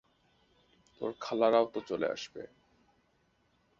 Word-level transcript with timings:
তোর 1.01 1.11
খালারাও 1.19 1.65
তো 1.65 1.79
চলে 1.81 2.07
আসবে। 2.11 2.41